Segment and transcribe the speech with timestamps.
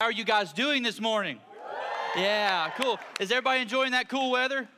[0.00, 1.40] How are you guys doing this morning?
[2.14, 3.00] Yeah, cool.
[3.18, 4.68] Is everybody enjoying that cool weather?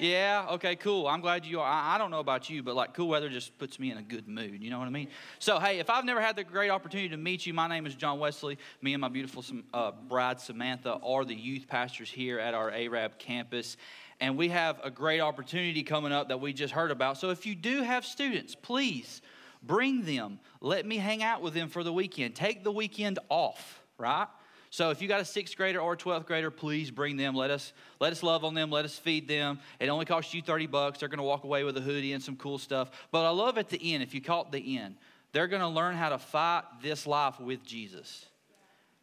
[0.00, 1.06] Yeah, okay, cool.
[1.06, 1.64] I'm glad you are.
[1.64, 4.26] I, don't know about you, but like cool weather just puts me in a good
[4.26, 4.60] mood.
[4.60, 5.06] You know what I mean?
[5.38, 7.94] So, hey, if I've never had the great opportunity to meet you, my name is
[7.94, 8.58] John Wesley.
[8.80, 13.20] Me and my beautiful uh, bride Samantha are the youth pastors here at our Arab
[13.20, 13.76] campus.
[14.18, 17.16] And we have a great opportunity coming up that we just heard about.
[17.16, 19.22] So, if you do have students, please
[19.62, 20.40] bring them.
[20.60, 22.34] Let me hang out with them for the weekend.
[22.34, 24.26] Take the weekend off right?
[24.70, 27.34] So if you got a sixth grader or a 12th grader, please bring them.
[27.34, 28.70] Let us, let us love on them.
[28.70, 29.60] Let us feed them.
[29.78, 30.98] It only costs you 30 bucks.
[30.98, 32.90] They're going to walk away with a hoodie and some cool stuff.
[33.10, 34.96] But I love at the end, if you caught the end,
[35.32, 38.26] they're going to learn how to fight this life with Jesus.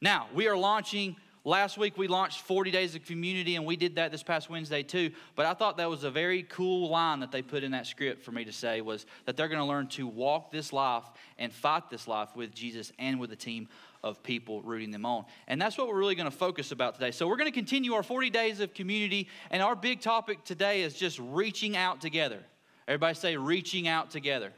[0.01, 3.95] Now, we are launching Last week we launched 40 Days of Community, and we did
[3.95, 5.11] that this past Wednesday too.
[5.35, 8.23] But I thought that was a very cool line that they put in that script
[8.23, 11.05] for me to say was that they're going to learn to walk this life
[11.37, 13.69] and fight this life with Jesus and with a team
[14.03, 15.25] of people rooting them on.
[15.47, 17.11] And that's what we're really going to focus about today.
[17.11, 20.81] So we're going to continue our 40 Days of Community, and our big topic today
[20.81, 22.39] is just reaching out together.
[22.87, 24.51] Everybody say, reaching out together.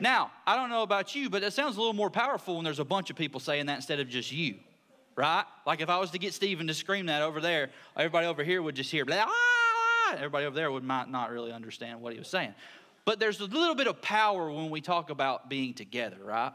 [0.00, 2.78] Now, I don't know about you, but it sounds a little more powerful when there's
[2.78, 4.54] a bunch of people saying that instead of just you
[5.18, 5.44] right?
[5.66, 8.62] Like if I was to get Stephen to scream that over there, everybody over here
[8.62, 10.14] would just hear, blah, ah!
[10.14, 12.54] everybody over there would might not really understand what he was saying.
[13.04, 16.52] But there's a little bit of power when we talk about being together, right?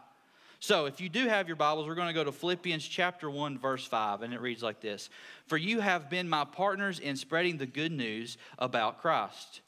[0.63, 3.59] So if you do have your Bibles, we're going to go to Philippians chapter 1,
[3.59, 5.09] verse 5, and it reads like this
[5.45, 9.59] For you have been my partners in spreading the good news about Christ.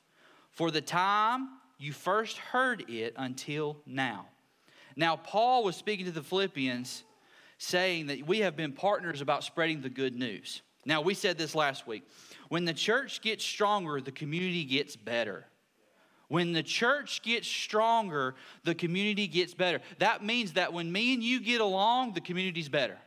[0.52, 4.28] For the time you first heard it until now.
[4.96, 7.04] Now, Paul was speaking to the Philippians
[7.58, 10.62] saying that we have been partners about spreading the good news.
[10.86, 12.08] Now, we said this last week.
[12.48, 15.46] When the church gets stronger, the community gets better.
[16.28, 19.80] When the church gets stronger, the community gets better.
[20.00, 22.98] That means that when me and you get along, the community's better.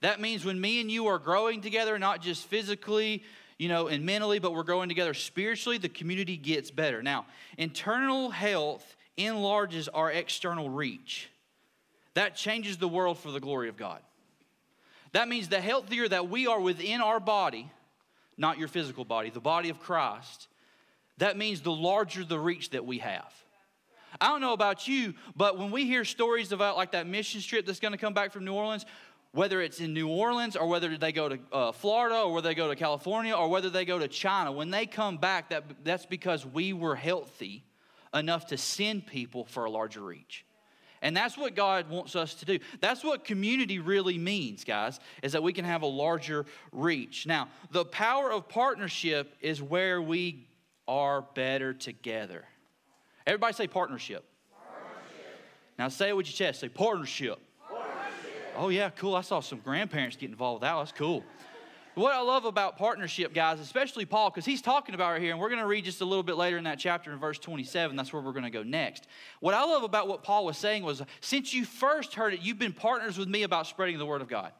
[0.00, 3.22] That means when me and you are growing together, not just physically,
[3.58, 7.02] you know, and mentally, but we're growing together spiritually, the community gets better.
[7.02, 7.26] Now,
[7.56, 11.28] internal health enlarges our external reach.
[12.14, 14.00] That changes the world for the glory of God.
[15.12, 17.70] That means the healthier that we are within our body,
[18.36, 20.48] not your physical body, the body of Christ,
[21.18, 23.32] that means the larger the reach that we have.
[24.20, 27.66] I don't know about you, but when we hear stories about like that mission trip
[27.66, 28.84] that's going to come back from New Orleans,
[29.32, 32.54] whether it's in New Orleans or whether they go to uh, Florida or whether they
[32.54, 36.04] go to California or whether they go to China, when they come back, that, that's
[36.04, 37.64] because we were healthy
[38.12, 40.44] enough to send people for a larger reach.
[41.00, 42.58] And that's what God wants us to do.
[42.80, 47.26] That's what community really means, guys, is that we can have a larger reach.
[47.26, 50.46] Now, the power of partnership is where we
[50.86, 52.44] are better together.
[53.26, 54.24] Everybody say partnership.
[54.50, 55.40] partnership.
[55.78, 56.60] Now say it with your chest.
[56.60, 57.38] Say partnership.
[57.68, 58.54] partnership.
[58.56, 59.14] Oh, yeah, cool.
[59.14, 60.62] I saw some grandparents get involved.
[60.62, 61.24] with That was cool.
[61.94, 65.38] What I love about partnership, guys, especially Paul, because he's talking about it here, and
[65.38, 67.96] we're going to read just a little bit later in that chapter in verse 27.
[67.96, 69.06] That's where we're going to go next.
[69.40, 72.58] What I love about what Paul was saying was since you first heard it, you've
[72.58, 74.52] been partners with me about spreading the word of God.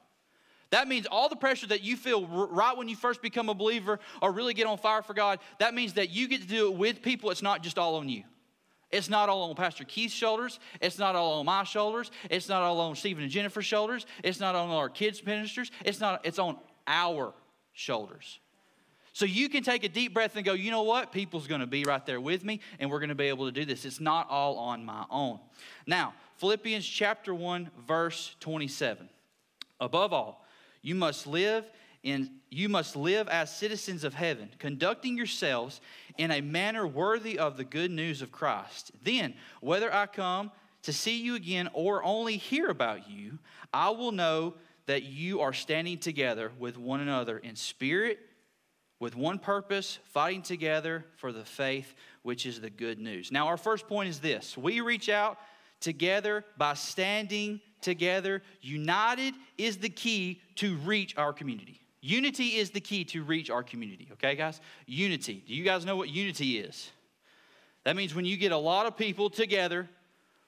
[0.73, 4.01] That means all the pressure that you feel right when you first become a believer
[4.23, 6.75] or really get on fire for God, that means that you get to do it
[6.75, 7.31] with people.
[7.31, 8.25] It's not just all on you.
[8.91, 10.59] It's not all on Pastor Keith's shoulders.
[10.81, 12.11] It's not all on my shoulders.
[12.31, 14.07] It's not all on Stephen and Jennifer's shoulders.
[14.25, 15.71] It's not on our kids' ministers.
[15.85, 16.57] It's not, it's on
[16.87, 17.35] our
[17.75, 18.41] shoulders.
[19.13, 21.13] So you can take a deep breath and go, you know what?
[21.13, 23.53] People's going to be right there with me, and we're going to be able to
[23.53, 23.85] do this.
[23.85, 25.39] It's not all on my own.
[25.87, 29.11] Now, Philippians chapter 1, verse 27.
[29.79, 30.42] Above all,
[30.83, 31.71] you must live
[32.03, 35.81] in you must live as citizens of heaven, conducting yourselves
[36.19, 38.91] in a manner worthy of the good news of Christ.
[39.03, 39.33] Then,
[39.63, 40.51] whether I come
[40.83, 43.39] to see you again or only hear about you,
[43.73, 44.55] I will know
[44.87, 48.19] that you are standing together with one another in spirit,
[48.99, 53.33] with one purpose, fighting together for the faith, which is the good news.
[53.33, 55.39] Now, our first point is this we reach out
[55.83, 58.43] together by standing together.
[58.63, 61.81] United is the key to reach our community.
[62.01, 64.61] Unity is the key to reach our community, okay, guys?
[64.87, 65.45] Unity.
[65.47, 66.91] Do you guys know what unity is?
[67.85, 69.89] That means when you get a lot of people together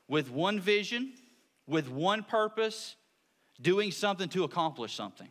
[0.08, 1.12] with one vision,
[1.66, 2.96] with one purpose,
[3.60, 5.28] doing something to accomplish something.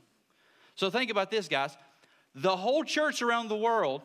[0.75, 1.75] So think about this, guys.
[2.35, 4.01] The whole church around the world,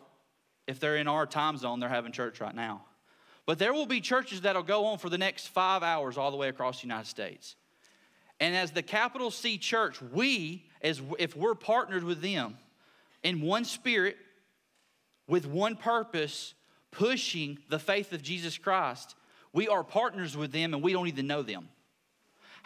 [0.66, 2.84] if they're in our time zone, they're having church right now.
[3.48, 6.36] But there will be churches that'll go on for the next five hours all the
[6.36, 7.56] way across the United States.
[8.40, 12.58] And as the capital C church, we, as if we're partnered with them
[13.22, 14.18] in one spirit,
[15.26, 16.52] with one purpose,
[16.90, 19.14] pushing the faith of Jesus Christ,
[19.54, 21.70] we are partners with them and we don't even know them.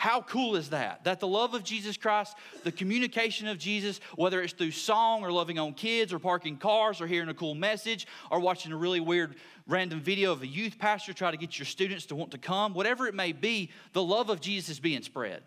[0.03, 1.05] How cool is that?
[1.05, 5.31] That the love of Jesus Christ, the communication of Jesus, whether it's through song or
[5.31, 8.99] loving on kids or parking cars or hearing a cool message or watching a really
[8.99, 9.37] weird
[9.69, 12.75] random video of a youth pastor try to get your students to want to come,
[12.75, 15.45] whatever it may be, the love of Jesus is being spread.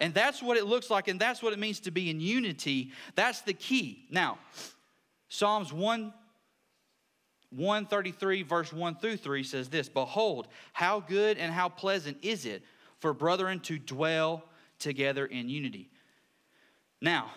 [0.00, 2.92] And that's what it looks like, and that's what it means to be in unity.
[3.16, 4.06] That's the key.
[4.12, 4.38] Now,
[5.28, 6.14] Psalms 1
[7.50, 12.62] 133, verse 1 through 3 says this Behold, how good and how pleasant is it
[13.02, 14.44] for brethren to dwell
[14.78, 15.90] together in unity.
[17.00, 17.32] Now,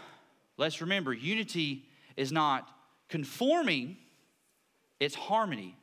[0.58, 2.70] let's remember unity is not
[3.10, 3.98] conforming,
[5.00, 5.76] it's harmony.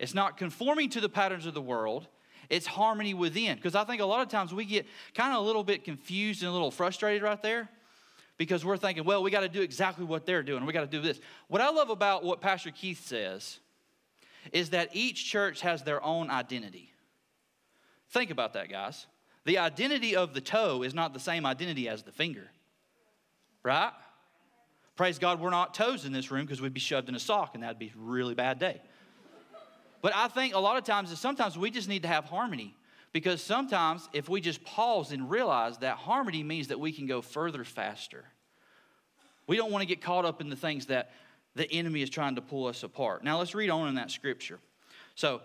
[0.00, 2.08] It's not conforming to the patterns of the world,
[2.50, 3.54] it's harmony within.
[3.54, 6.42] Because I think a lot of times we get kind of a little bit confused
[6.42, 7.68] and a little frustrated right there
[8.38, 10.66] because we're thinking, well, we got to do exactly what they're doing.
[10.66, 11.20] We got to do this.
[11.46, 13.60] What I love about what Pastor Keith says
[14.52, 16.92] is that each church has their own identity.
[18.10, 19.06] Think about that, guys.
[19.44, 22.48] The identity of the toe is not the same identity as the finger,
[23.62, 23.92] right?
[24.94, 27.54] Praise God, we're not toes in this room because we'd be shoved in a sock
[27.54, 28.80] and that'd be a really bad day.
[30.00, 32.74] But I think a lot of times, sometimes we just need to have harmony
[33.12, 37.22] because sometimes if we just pause and realize that harmony means that we can go
[37.22, 38.24] further faster.
[39.46, 41.12] We don't want to get caught up in the things that
[41.54, 43.22] the enemy is trying to pull us apart.
[43.22, 44.58] Now let's read on in that scripture.
[45.14, 45.42] So,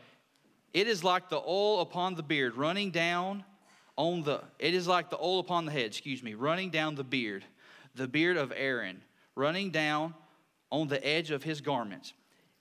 [0.73, 3.44] it is like the oil upon the beard running down
[3.97, 7.03] on the it is like the oil upon the head, excuse me, running down the
[7.03, 7.44] beard,
[7.95, 9.01] the beard of Aaron,
[9.35, 10.13] running down
[10.71, 12.13] on the edge of his garments.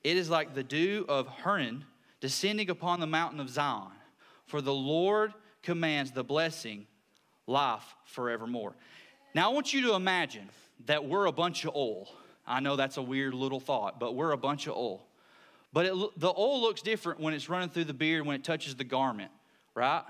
[0.02, 1.84] It is like the dew of Hermon
[2.20, 3.90] descending upon the mountain of Zion.
[4.46, 6.86] For the Lord commands the blessing,
[7.46, 8.74] life forevermore.
[9.34, 10.48] Now I want you to imagine
[10.86, 12.08] that we're a bunch of oil
[12.46, 15.04] I know that's a weird little thought, but we're a bunch of oil.
[15.72, 18.76] But it, the oil looks different when it's running through the beard, when it touches
[18.76, 19.30] the garment,
[19.74, 20.04] right?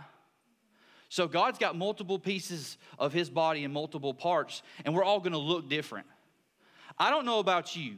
[1.09, 5.39] So God's got multiple pieces of his body in multiple parts, and we're all gonna
[5.39, 6.07] look different.
[6.99, 7.97] I don't know about you,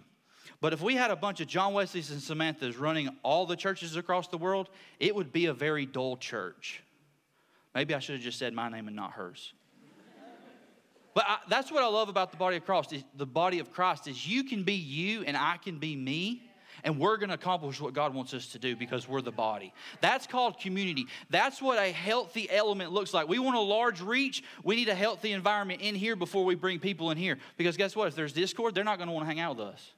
[0.60, 3.96] but if we had a bunch of John Wesleys and Samanthas running all the churches
[3.96, 4.68] across the world,
[4.98, 6.82] it would be a very dull church.
[7.74, 9.52] Maybe I should have just said my name and not hers.
[11.14, 12.92] But I, that's what I love about the body of Christ.
[12.92, 16.42] Is the body of Christ is you can be you and I can be me.
[16.84, 19.72] And we're going to accomplish what God wants us to do because we're the body.
[20.00, 21.06] That's called community.
[21.30, 23.28] That's what a healthy element looks like.
[23.28, 24.42] We want a large reach.
[24.62, 27.38] We need a healthy environment in here before we bring people in here.
[27.56, 28.08] Because guess what?
[28.08, 29.92] If there's discord, they're not going to want to hang out with us.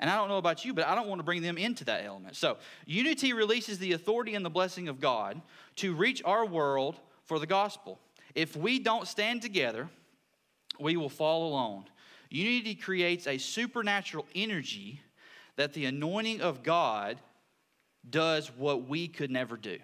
[0.00, 2.04] And I don't know about you, but I don't want to bring them into that
[2.04, 2.34] element.
[2.34, 2.56] So,
[2.86, 5.40] unity releases the authority and the blessing of God
[5.76, 6.96] to reach our world
[7.26, 8.00] for the gospel.
[8.34, 9.90] If we don't stand together,
[10.78, 11.84] we will fall alone.
[12.30, 15.00] Unity creates a supernatural energy
[15.60, 17.18] that the anointing of God
[18.08, 19.76] does what we could never do.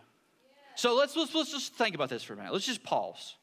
[0.75, 2.50] So let's, let's, let's just think about this for a minute.
[2.50, 3.34] Let's just pause.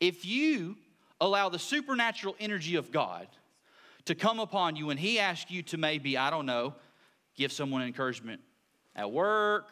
[0.00, 0.78] If you
[1.20, 3.28] allow the supernatural energy of God
[4.06, 6.74] to come upon you and He asks you to maybe, I don't know,
[7.34, 8.40] give someone encouragement
[8.96, 9.68] at work,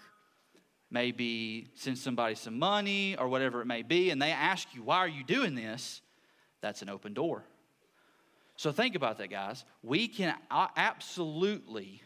[0.90, 4.99] maybe send somebody some money or whatever it may be, and they ask you, why
[4.99, 6.02] are you doing this?
[6.62, 7.44] that's an open door.
[8.62, 9.64] So think about that, guys.
[9.82, 12.00] We can absolutely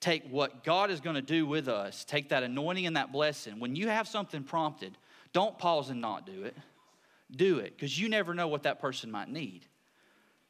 [0.00, 3.60] take what God is going to do with us, take that anointing and that blessing.
[3.60, 4.98] When you have something prompted,
[5.32, 6.56] don't pause and not do it.
[7.30, 9.66] Do it, because you never know what that person might need.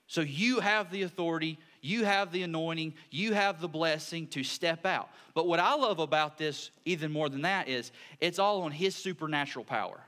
[0.06, 4.86] So you have the authority, you have the anointing, you have the blessing to step
[4.86, 5.10] out.
[5.34, 8.96] But what I love about this, even more than that, is it's all on His
[8.96, 10.00] supernatural power.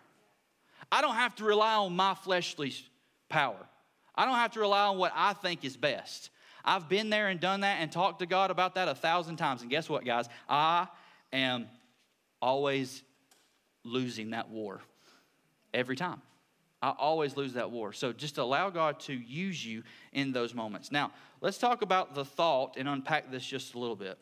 [0.90, 2.74] I don't have to rely on my fleshly
[3.28, 3.68] power.
[4.16, 6.30] I don't have to rely on what I think is best.
[6.64, 9.62] I've been there and done that and talked to God about that a thousand times.
[9.62, 10.28] And guess what, guys?
[10.48, 10.88] I
[11.32, 11.66] am
[12.42, 13.02] always
[13.84, 14.80] losing that war
[15.72, 16.20] every time.
[16.82, 17.92] I always lose that war.
[17.92, 19.82] So just allow God to use you
[20.12, 20.92] in those moments.
[20.92, 24.18] Now, let's talk about the thought and unpack this just a little bit.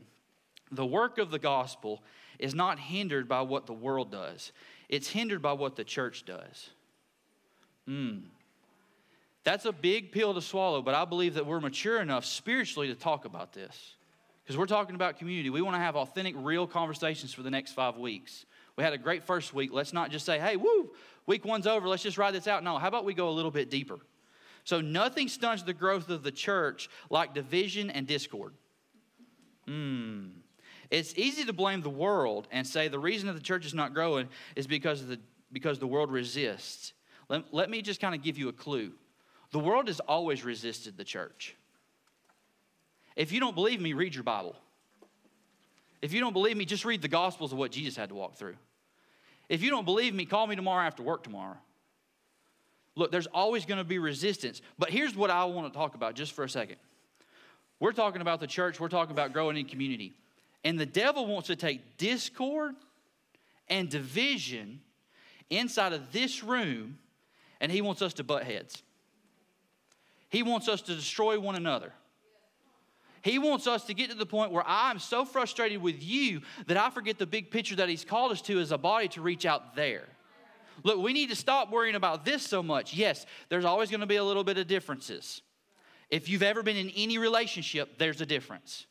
[0.71, 2.03] The work of the gospel
[2.39, 4.53] is not hindered by what the world does,
[4.89, 6.71] it's hindered by what the church does.
[7.87, 8.19] Hmm.
[9.45, 12.95] That's a big pill to swallow, but I believe that we're mature enough spiritually to
[12.95, 13.95] talk about this.
[14.43, 15.49] Because we're talking about community.
[15.51, 18.45] We want to have authentic, real conversations for the next five weeks.
[18.77, 19.71] We had a great first week.
[19.73, 20.91] Let's not just say, hey, woo,
[21.27, 21.89] week one's over.
[21.89, 22.65] Let's just ride this out.
[22.65, 23.99] No, how about we go a little bit deeper?
[24.65, 28.55] So, nothing stunts the growth of the church like division and discord.
[29.67, 30.29] Hmm.
[30.91, 33.95] It's easy to blame the world and say the reason that the church is not
[33.95, 35.19] growing is because, the,
[35.53, 36.93] because the world resists.
[37.29, 38.93] Let, let me just kind of give you a clue.
[39.55, 41.55] The world has always resisted the church.
[43.15, 44.57] If you don't believe me, read your Bible.
[46.03, 48.35] If you don't believe me, just read the Gospels of what Jesus had to walk
[48.35, 48.57] through.
[49.49, 51.57] If you don't believe me, call me tomorrow after work tomorrow.
[52.97, 54.61] Look, there's always going to be resistance.
[54.77, 56.79] But here's what I want to talk about just for a second.
[57.79, 60.15] We're talking about the church, we're talking about growing in community.
[60.65, 62.75] And the devil wants to take discord
[63.69, 64.81] and division
[65.49, 66.99] inside of this room,
[67.61, 68.83] and he wants us to butt heads.
[70.29, 71.93] He wants us to destroy one another.
[73.23, 76.77] He wants us to get to the point where I'm so frustrated with you that
[76.77, 79.47] I forget the big picture that He's called us to as a body to reach
[79.47, 80.09] out there.
[80.83, 82.93] Look, we need to stop worrying about this so much.
[82.93, 85.41] Yes, there's always going to be a little bit of differences.
[86.11, 88.87] If you've ever been in any relationship, there's a difference.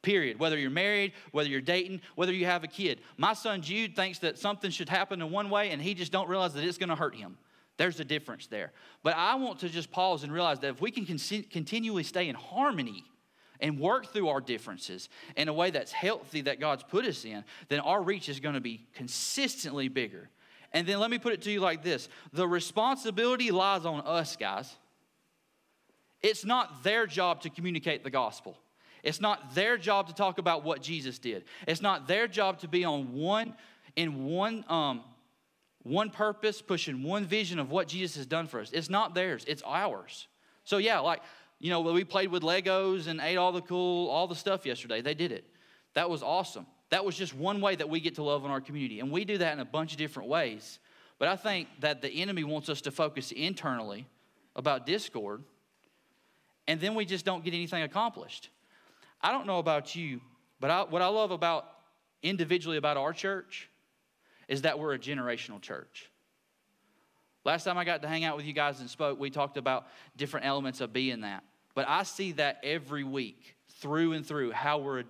[0.00, 0.38] Period.
[0.38, 3.00] Whether you're married, whether you're dating, whether you have a kid.
[3.16, 6.28] My son Jude thinks that something should happen in one way and he just don't
[6.28, 7.36] realize that it's going to hurt him.
[7.82, 8.70] There's a difference there.
[9.02, 12.28] But I want to just pause and realize that if we can con- continually stay
[12.28, 13.02] in harmony
[13.58, 17.42] and work through our differences in a way that's healthy that God's put us in,
[17.70, 20.30] then our reach is going to be consistently bigger.
[20.72, 24.36] And then let me put it to you like this the responsibility lies on us,
[24.36, 24.72] guys.
[26.22, 28.56] It's not their job to communicate the gospel.
[29.02, 31.46] It's not their job to talk about what Jesus did.
[31.66, 33.56] It's not their job to be on one
[33.96, 35.02] in one um,
[35.82, 38.70] one purpose, pushing one vision of what Jesus has done for us.
[38.72, 40.28] It's not theirs, it's ours.
[40.64, 41.22] So yeah, like
[41.58, 45.00] you know, we played with Legos and ate all the cool, all the stuff yesterday.
[45.00, 45.44] They did it.
[45.94, 46.66] That was awesome.
[46.90, 48.98] That was just one way that we get to love in our community.
[48.98, 50.80] And we do that in a bunch of different ways.
[51.20, 54.08] But I think that the enemy wants us to focus internally
[54.56, 55.44] about discord,
[56.66, 58.50] and then we just don't get anything accomplished.
[59.20, 60.20] I don't know about you,
[60.58, 61.68] but I, what I love about
[62.24, 63.68] individually about our church
[64.52, 66.10] is that we're a generational church.
[67.42, 69.86] Last time I got to hang out with you guys and spoke, we talked about
[70.14, 71.42] different elements of being that.
[71.74, 75.04] But I see that every week through and through how we're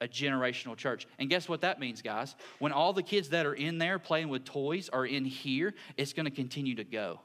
[0.00, 1.08] a, generational church.
[1.18, 2.36] And guess what that means, guys?
[2.60, 6.12] When all the kids that are in there playing with toys are in here, it's
[6.12, 7.18] going to continue to go.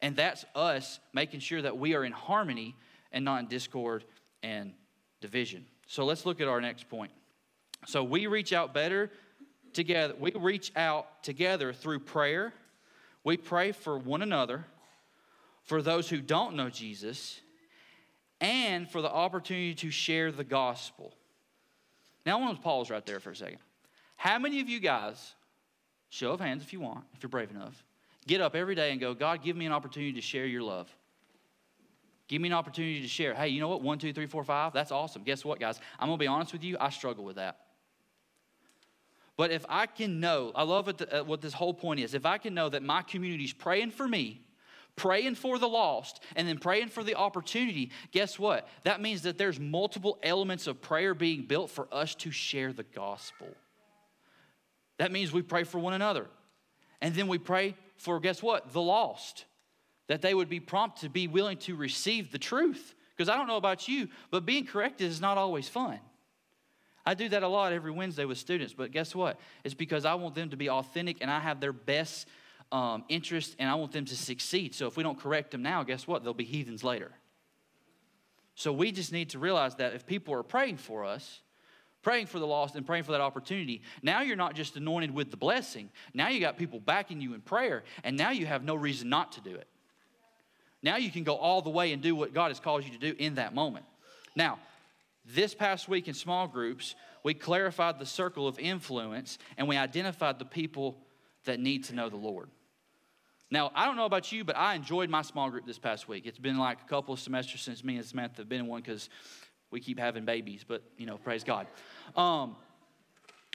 [0.00, 2.76] And that's us making sure that we are in harmony
[3.10, 4.04] and not in discord
[4.44, 4.72] and
[5.20, 5.66] division.
[5.88, 7.10] So let's look at our next point.
[7.86, 9.10] So we reach out better
[9.74, 10.14] together.
[10.18, 12.52] We reach out together through prayer.
[13.24, 14.64] We pray for one another,
[15.64, 17.40] for those who don't know Jesus,
[18.40, 21.12] and for the opportunity to share the gospel.
[22.24, 23.58] Now, I want to pause right there for a second.
[24.16, 25.34] How many of you guys,
[26.10, 27.84] show of hands if you want, if you're brave enough,
[28.26, 30.88] get up every day and go, God, give me an opportunity to share your love?
[32.28, 33.34] Give me an opportunity to share.
[33.34, 33.82] Hey, you know what?
[33.82, 34.74] One, two, three, four, five.
[34.74, 35.22] That's awesome.
[35.22, 35.80] Guess what, guys?
[35.98, 36.76] I'm going to be honest with you.
[36.78, 37.58] I struggle with that.
[39.38, 42.12] But if I can know, I love what, the, uh, what this whole point is.
[42.12, 44.42] If I can know that my community's praying for me,
[44.96, 48.66] praying for the lost, and then praying for the opportunity, guess what?
[48.82, 52.82] That means that there's multiple elements of prayer being built for us to share the
[52.82, 53.46] gospel.
[54.98, 56.26] That means we pray for one another.
[57.00, 58.72] And then we pray for, guess what?
[58.72, 59.44] The lost
[60.08, 62.94] that they would be prompt to be willing to receive the truth.
[63.16, 66.00] Because I don't know about you, but being corrected is not always fun.
[67.08, 69.40] I do that a lot every Wednesday with students, but guess what?
[69.64, 72.28] It's because I want them to be authentic and I have their best
[72.70, 74.74] um, interest and I want them to succeed.
[74.74, 76.22] So if we don't correct them now, guess what?
[76.22, 77.12] They'll be heathens later.
[78.56, 81.40] So we just need to realize that if people are praying for us,
[82.02, 85.30] praying for the lost and praying for that opportunity, now you're not just anointed with
[85.30, 85.88] the blessing.
[86.12, 89.32] Now you got people backing you in prayer, and now you have no reason not
[89.32, 89.66] to do it.
[90.82, 92.98] Now you can go all the way and do what God has called you to
[92.98, 93.86] do in that moment.
[94.36, 94.58] Now,
[95.34, 100.38] this past week in small groups, we clarified the circle of influence and we identified
[100.38, 100.98] the people
[101.44, 102.48] that need to know the Lord.
[103.50, 106.26] Now, I don't know about you, but I enjoyed my small group this past week.
[106.26, 108.82] It's been like a couple of semesters since me and Samantha have been in one
[108.82, 109.08] because
[109.70, 111.66] we keep having babies, but you know, praise God.
[112.16, 112.56] Um,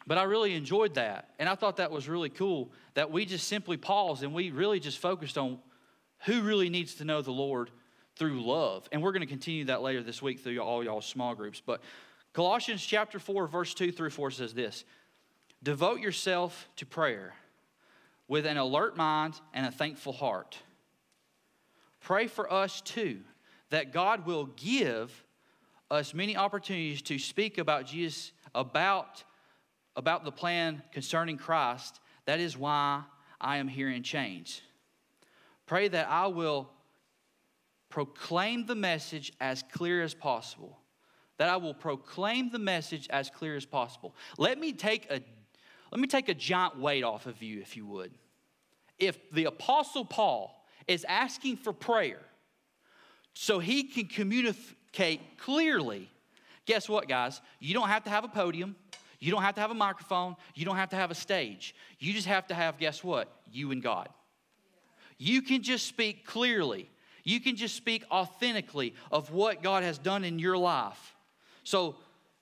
[0.06, 1.30] but I really enjoyed that.
[1.40, 4.80] And I thought that was really cool that we just simply paused and we really
[4.80, 5.60] just focused on
[6.26, 7.70] who really needs to know the Lord
[8.16, 8.88] through love.
[8.92, 11.62] And we're going to continue that later this week through all y'all small groups.
[11.66, 11.82] But
[12.34, 14.86] Colossians chapter 4, verse 2 through 4 says this
[15.62, 17.34] Devote yourself to prayer
[18.28, 20.58] with an alert mind and a thankful heart.
[22.02, 23.20] Pray for us too,
[23.70, 25.26] that God will give
[25.90, 29.24] us many opportunities to speak about Jesus, about,
[29.96, 32.00] about the plan concerning Christ.
[32.26, 33.04] That is why
[33.40, 34.62] I am here in chains.
[35.66, 36.70] Pray that I will
[37.94, 40.80] proclaim the message as clear as possible.
[41.38, 44.16] That I will proclaim the message as clear as possible.
[44.40, 45.22] Let me take a
[45.92, 48.12] let me take a giant weight off of you, if you would.
[48.98, 52.22] If the Apostle Paul is asking for prayer
[53.36, 56.10] so he can communicate clearly,
[56.66, 57.42] guess what, guys?
[57.60, 58.76] You don't have to have a podium.
[59.20, 60.36] You don't have to have a microphone.
[60.56, 61.76] You don't have to have a stage.
[62.00, 63.32] You just have to have, guess what?
[63.52, 64.10] You and God.
[65.20, 66.90] You can just speak clearly.
[67.24, 71.16] You can just speak authentically of what God has done in your life.
[71.64, 71.96] So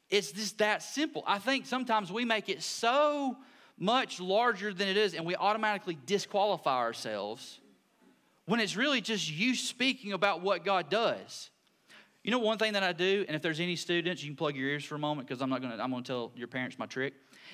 [0.10, 1.24] it's just that simple.
[1.28, 3.38] I think sometimes we make it so
[3.78, 7.60] much larger than it is and we automatically disqualify ourselves
[8.46, 11.50] when it's really just you speaking about what God does.
[12.24, 14.56] You know, one thing that I do, and if there's any students, you can plug
[14.56, 16.86] your ears for a moment because I'm not gonna, I'm gonna tell your parents my
[16.86, 17.14] trick,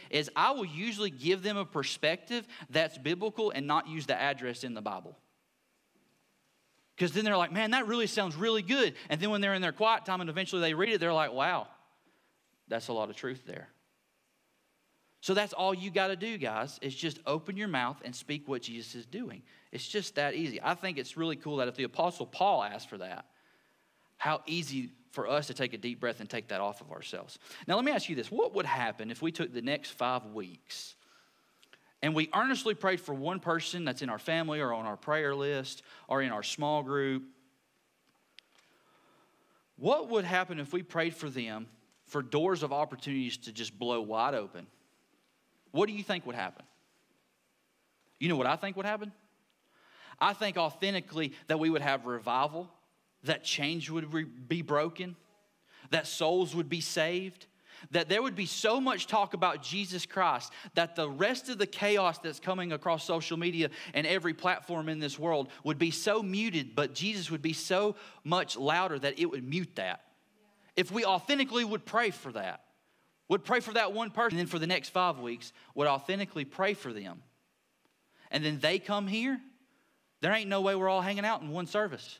[0.10, 4.64] is I will usually give them a perspective that's biblical and not use the address
[4.64, 5.18] in the Bible.
[6.98, 8.96] Because then they're like, man, that really sounds really good.
[9.10, 11.32] And then when they're in their quiet time and eventually they read it, they're like,
[11.32, 11.68] wow,
[12.68, 13.70] that's a lot of truth there.
[15.22, 18.48] So that's all you got to do, guys, is just open your mouth and speak
[18.48, 19.44] what Jesus is doing.
[19.72, 20.60] It's just that easy.
[20.64, 23.26] I think it's really cool that if the Apostle Paul asked for that,
[24.18, 27.38] how easy for us to take a deep breath and take that off of ourselves.
[27.68, 30.26] Now, let me ask you this what would happen if we took the next five
[30.26, 30.96] weeks
[32.02, 35.36] and we earnestly prayed for one person that's in our family or on our prayer
[35.36, 37.24] list or in our small group?
[39.78, 41.68] What would happen if we prayed for them
[42.06, 44.68] for doors of opportunities to just blow wide open?
[45.72, 46.66] What do you think would happen?
[48.20, 49.12] You know what I think would happen?
[50.20, 52.72] I think authentically that we would have revival
[53.24, 55.16] that change would be broken,
[55.92, 57.48] that souls would be saved,
[57.92, 61.66] that there would be so much talk about Jesus Christ that the rest of the
[61.66, 66.22] chaos that's coming across social media and every platform in this world would be so
[66.22, 70.02] muted, but Jesus would be so much louder that it would mute that.
[70.76, 72.62] If we authentically would pray for that,
[73.30, 76.46] would pray for that one person, and then for the next five weeks, would authentically
[76.46, 77.22] pray for them.
[78.32, 79.40] And then they come here,
[80.22, 82.20] there ain't no way we're all hanging out in one service.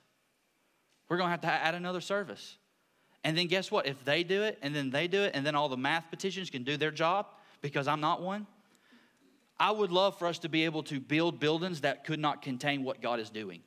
[1.10, 2.58] We're to have to add another service.
[3.28, 3.86] And then guess what?
[3.86, 6.64] If they do it and then they do it and then all the mathematicians can
[6.64, 7.26] do their job
[7.62, 8.48] because I'm not one,
[9.60, 12.86] I would love for us to be able to build buildings that could not contain
[12.86, 13.60] what God is doing.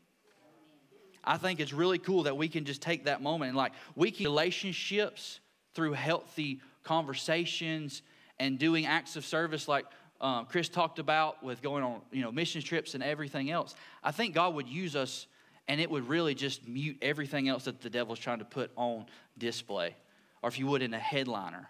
[1.22, 4.10] I think it's really cool that we can just take that moment and like we
[4.10, 5.40] can relationships
[5.74, 8.00] through healthy conversations
[8.38, 9.84] and doing acts of service like
[10.22, 13.74] um, Chris talked about with going on you know mission trips and everything else.
[14.02, 15.26] I think God would use us
[15.70, 19.06] and it would really just mute everything else that the devil's trying to put on
[19.38, 19.94] display,
[20.42, 21.68] or if you would, in a headliner.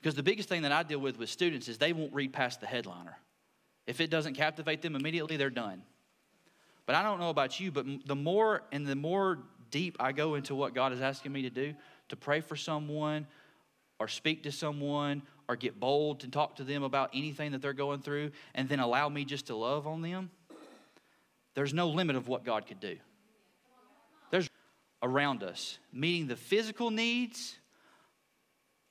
[0.00, 2.62] Because the biggest thing that I deal with with students is they won't read past
[2.62, 3.18] the headliner.
[3.86, 5.82] If it doesn't captivate them immediately, they're done.
[6.86, 10.34] But I don't know about you, but the more and the more deep I go
[10.34, 11.74] into what God is asking me to do,
[12.08, 13.26] to pray for someone
[14.00, 17.74] or speak to someone or get bold to talk to them about anything that they're
[17.74, 20.30] going through and then allow me just to love on them,
[21.56, 22.96] there's no limit of what God could do.
[24.30, 24.48] There's
[25.02, 25.78] around us.
[25.92, 27.56] Meeting the physical needs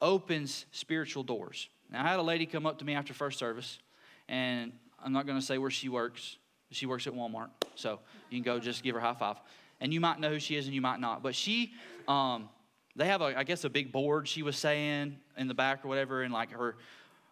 [0.01, 1.69] opens spiritual doors.
[1.91, 3.77] Now, I had a lady come up to me after first service,
[4.27, 4.71] and
[5.03, 6.37] I'm not going to say where she works.
[6.71, 7.99] She works at Walmart, so
[8.31, 9.37] you can go just give her a high five.
[9.79, 11.21] And you might know who she is, and you might not.
[11.21, 11.73] But she,
[12.07, 12.49] um,
[12.95, 14.27] they have, a, I guess, a big board.
[14.27, 16.75] She was saying in the back or whatever, and like her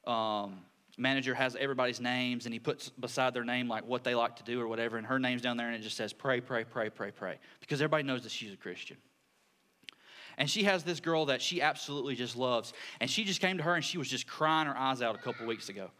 [0.05, 0.59] um,
[0.97, 4.43] manager has everybody's names and he puts beside their name like what they like to
[4.43, 6.89] do or whatever and her name's down there and it just says pray pray pray
[6.89, 7.39] pray pray.
[7.59, 8.97] Because everybody knows that she's a christian.
[10.37, 12.73] And she has this girl that she absolutely just loves.
[12.99, 15.19] And she just came to her and she was just crying her eyes out a
[15.19, 15.91] couple weeks ago.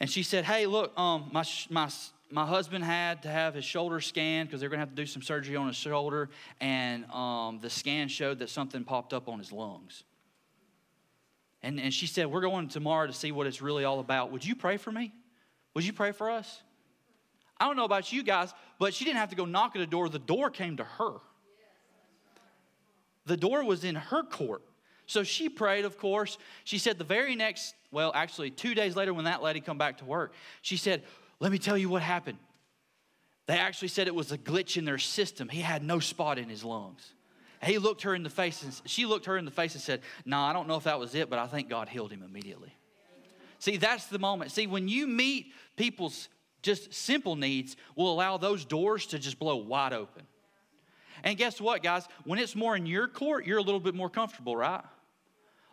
[0.00, 1.90] And she said hey look um, my, my,
[2.30, 5.06] my husband had to have his shoulder scanned because they're going to have to do
[5.06, 6.30] some surgery on his shoulder.
[6.60, 10.04] And um, the scan showed that something popped up on his lungs
[11.62, 14.30] and, and she said, We're going tomorrow to see what it's really all about.
[14.32, 15.12] Would you pray for me?
[15.74, 16.62] Would you pray for us?
[17.60, 19.86] I don't know about you guys, but she didn't have to go knock at a
[19.86, 20.08] door.
[20.08, 21.14] The door came to her.
[23.26, 24.62] The door was in her court.
[25.06, 26.38] So she prayed, of course.
[26.64, 29.98] She said the very next, well, actually, two days later, when that lady come back
[29.98, 31.02] to work, she said,
[31.40, 32.38] Let me tell you what happened.
[33.46, 35.48] They actually said it was a glitch in their system.
[35.48, 37.14] He had no spot in his lungs.
[37.62, 40.00] He looked her in the face and she looked her in the face and said,
[40.24, 42.22] No, nah, I don't know if that was it, but I think God healed him
[42.22, 42.72] immediately.
[43.58, 44.52] See, that's the moment.
[44.52, 46.28] See, when you meet people's
[46.62, 50.22] just simple needs, will allow those doors to just blow wide open.
[51.24, 52.06] And guess what, guys?
[52.24, 54.84] When it's more in your court, you're a little bit more comfortable, right?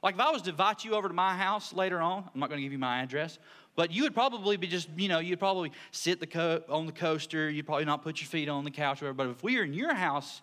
[0.02, 2.50] Like if I was to invite you over to my house later on, I'm not
[2.50, 3.40] going to give you my address,
[3.76, 6.92] but you would probably be just, you know, you'd probably sit the co- on the
[6.92, 7.50] coaster.
[7.50, 9.18] You'd probably not put your feet on the couch or whatever.
[9.18, 10.42] But if we were in your house,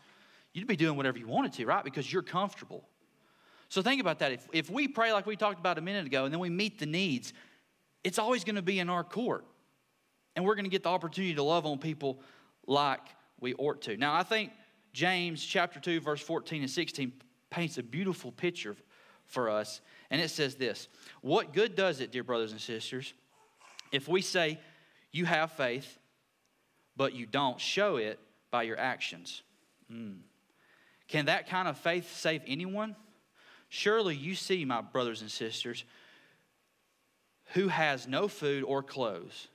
[0.53, 1.85] you'd be doing whatever you wanted to, right?
[1.85, 2.88] Because you're comfortable.
[3.69, 4.33] So think about that.
[4.33, 6.79] If, if we pray like we talked about a minute ago and then we meet
[6.79, 7.33] the needs,
[8.05, 9.47] it's always going to be in our court.
[10.37, 12.21] And we're going to get the opportunity to love on people
[12.67, 13.01] like
[13.41, 13.97] we ought to.
[13.97, 14.53] Now, I think
[14.93, 17.12] James chapter 2, verse 14 and 16
[17.51, 18.77] paints a beautiful picture
[19.27, 19.81] for us.
[20.11, 20.88] And it says this
[21.23, 23.15] What good does it, dear brothers and sisters,
[23.91, 24.59] if we say
[25.12, 25.99] you have faith,
[26.97, 28.19] but you don't show it
[28.51, 29.43] by your actions?
[29.91, 30.19] Mm.
[31.12, 32.96] Can that kind of faith save anyone?
[33.68, 35.85] Surely you see, my brothers and sisters,
[37.53, 39.48] who has no food or clothes,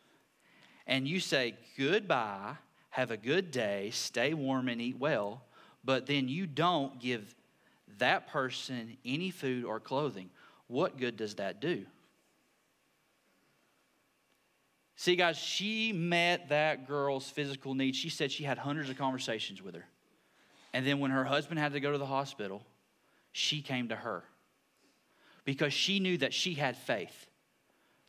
[0.85, 2.53] and you say, Goodbye,
[2.91, 5.41] have a good day, stay warm, and eat well,
[5.83, 7.33] but then you don't give
[7.97, 10.29] that person any food or clothing,
[10.67, 11.87] what good does that do?
[14.95, 17.97] See, guys, she met that girl's physical needs.
[17.97, 19.85] She said she had hundreds of conversations with her.
[20.77, 22.61] And then when her husband had to go to the hospital,
[23.31, 24.23] she came to her
[25.43, 27.31] because she knew that she had faith,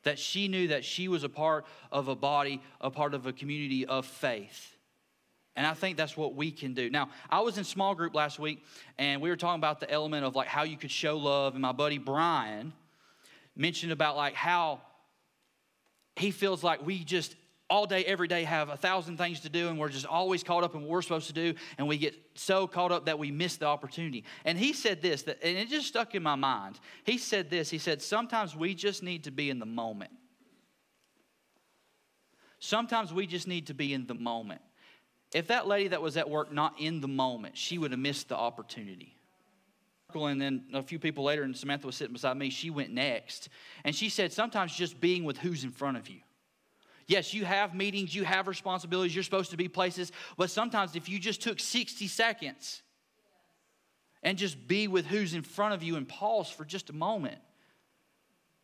[0.03, 3.33] that she knew that she was a part of a body, a part of a
[3.33, 4.77] community of faith.
[5.57, 6.91] And I think that's what we can do.
[6.91, 8.63] Now, I was in small group last week,
[8.99, 11.55] and we were talking about the element of like how you could show love.
[11.55, 12.75] And my buddy Brian
[13.57, 14.83] mentioned about like how
[16.17, 17.35] he feels like we just
[17.71, 20.65] all day, every day have a thousand things to do, and we're just always caught
[20.65, 23.31] up in what we're supposed to do, and we get so caught up that we
[23.31, 24.25] miss the opportunity.
[24.45, 26.81] And he said this, that, and it just stuck in my mind.
[27.05, 27.69] He said this.
[27.69, 30.11] He said, Sometimes we just need to be in the moment.
[32.59, 34.63] Sometimes we just need to be in the moment.
[35.35, 38.31] If that lady that was at work not in the moment, she would have missed
[38.31, 39.15] the opportunity.
[40.15, 43.51] And then a few people later, and Samantha was sitting beside me, she went next.
[43.85, 46.21] And she said, Sometimes just being with who's in front of you.
[47.09, 51.09] Yes, you have meetings, you have responsibilities, you're supposed to be places, but sometimes if
[51.09, 52.83] you just took 60 seconds
[54.23, 57.39] and just be with who's in front of you and pause for just a moment,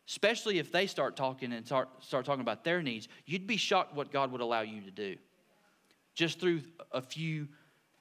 [0.07, 3.95] especially if they start talking and start, start talking about their needs, you'd be shocked
[3.95, 5.15] what God would allow you to do
[6.13, 7.47] just through a few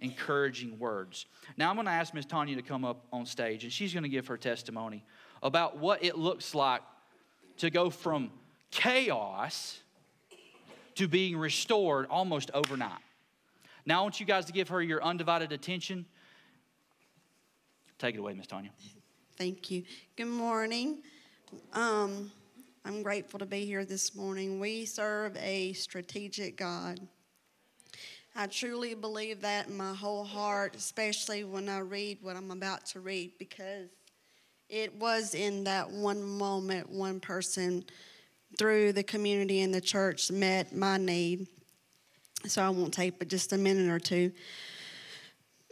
[0.01, 1.25] encouraging words.
[1.57, 4.03] Now, I'm going to ask Miss Tanya to come up on stage, and she's going
[4.03, 5.07] to give her testimony
[5.43, 6.83] about what it looks like
[7.57, 8.31] to go from
[8.71, 9.81] chaos
[10.97, 13.01] to being restored almost overnight.
[13.87, 16.07] Now, I want you guys to give her your undivided attention.
[17.99, 18.71] Take it away, Miss Tanya.
[19.37, 19.85] Thank you.
[20.17, 20.99] Good morning.
[21.73, 22.31] Um,
[22.85, 24.61] I'm grateful to be here this morning.
[24.61, 27.01] We serve a strategic God.
[28.37, 32.87] I truly believe that in my whole heart, especially when I read what I'm about
[32.87, 33.89] to read, because
[34.69, 37.85] it was in that one moment one person
[38.59, 41.47] through the community and the church met my need.
[42.47, 44.33] So I won't take but just a minute or two.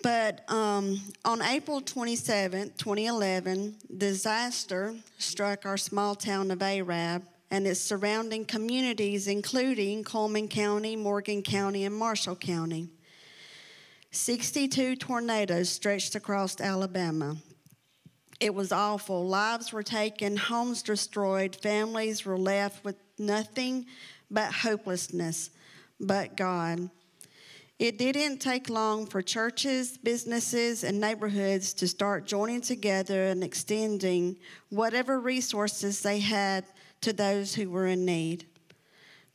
[0.03, 7.81] But um, on April 27, 2011, disaster struck our small town of Arab and its
[7.81, 12.89] surrounding communities, including Cullman County, Morgan County, and Marshall County.
[14.11, 17.37] 62 tornadoes stretched across Alabama.
[18.43, 19.25] It was awful.
[19.29, 23.87] Lives were taken, homes destroyed, families were left with nothing
[24.33, 25.51] but hopelessness,
[26.01, 26.91] but God.
[27.79, 34.37] It didn't take long for churches, businesses, and neighborhoods to start joining together and extending
[34.71, 36.65] whatever resources they had
[37.03, 38.45] to those who were in need.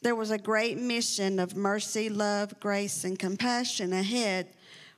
[0.01, 4.49] There was a great mission of mercy, love, grace, and compassion ahead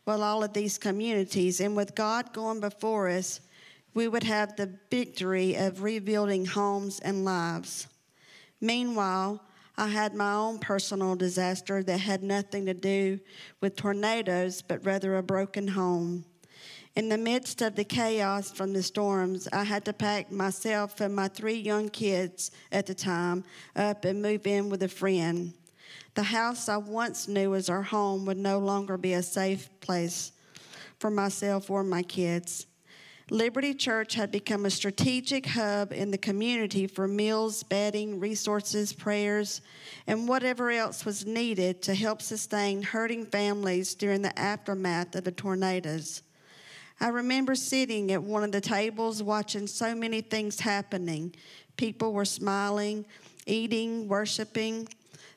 [0.03, 1.59] with all of these communities.
[1.59, 3.41] And with God going before us,
[3.99, 7.85] we would have the victory of rebuilding homes and lives.
[8.61, 9.43] Meanwhile,
[9.75, 13.19] I had my own personal disaster that had nothing to do
[13.59, 16.23] with tornadoes, but rather a broken home.
[16.95, 21.13] In the midst of the chaos from the storms, I had to pack myself and
[21.13, 23.43] my three young kids at the time
[23.75, 25.53] up and move in with a friend.
[26.13, 30.31] The house I once knew as our home would no longer be a safe place
[30.99, 32.65] for myself or my kids.
[33.31, 39.61] Liberty Church had become a strategic hub in the community for meals, bedding, resources, prayers,
[40.07, 45.31] and whatever else was needed to help sustain hurting families during the aftermath of the
[45.31, 46.23] tornadoes.
[46.99, 51.35] I remember sitting at one of the tables watching so many things happening.
[51.77, 53.05] People were smiling,
[53.45, 54.87] eating, worshiping.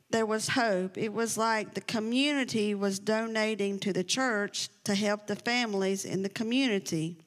[0.09, 0.97] There was hope.
[0.97, 6.23] It was like the community was donating to the church to help the families in
[6.23, 7.19] the community.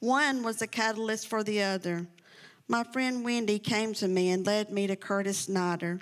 [0.00, 2.06] One was a catalyst for the other.
[2.68, 6.00] My friend Wendy came to me and led me to Curtis Snyder.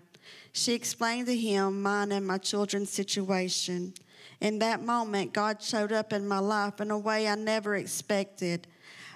[0.53, 3.95] She explained to him mine and my children's situation
[4.41, 8.67] in that moment, God showed up in my life in a way I never expected.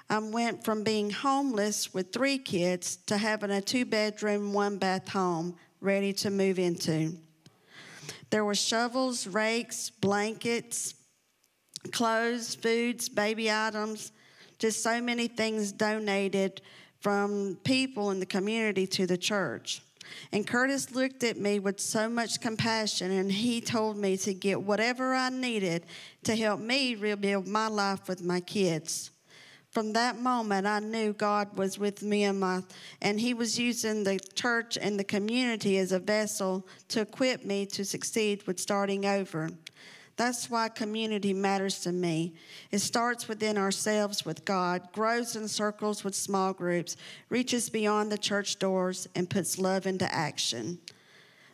[0.08, 5.08] I went from being homeless with three kids to having a two bedroom, one bath
[5.08, 7.18] home ready to move into.
[8.30, 10.94] There were shovels, rakes, blankets,
[11.92, 14.12] clothes, foods, baby items,
[14.58, 16.60] Just so many things donated
[17.00, 19.82] from people in the community to the church.
[20.32, 24.60] And Curtis looked at me with so much compassion, and he told me to get
[24.60, 25.84] whatever I needed
[26.24, 29.10] to help me rebuild my life with my kids.
[29.70, 32.62] From that moment, I knew God was with me and my,
[33.02, 37.66] and He was using the church and the community as a vessel to equip me
[37.66, 39.50] to succeed with starting over.
[40.18, 42.34] That's why community matters to me.
[42.72, 46.96] It starts within ourselves with God, grows in circles with small groups,
[47.30, 50.80] reaches beyond the church doors, and puts love into action.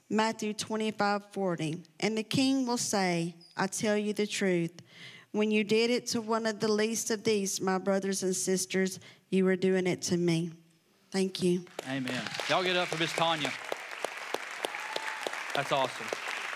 [0.09, 1.83] Matthew 25 40.
[2.01, 4.73] And the king will say, I tell you the truth.
[5.33, 8.99] When you did it to one of the least of these, my brothers and sisters,
[9.29, 10.53] you were doing it to me.
[11.11, 11.67] Thank you.
[11.87, 12.23] Amen.
[12.49, 13.53] Y'all get up for Miss Tanya.
[15.55, 16.07] That's awesome.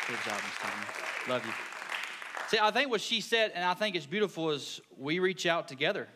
[0.06, 0.86] Good job, Miss Tanya.
[1.28, 1.67] Love you.
[2.48, 5.68] See, I think what she said, and I think it's beautiful, is we reach out
[5.68, 6.08] together.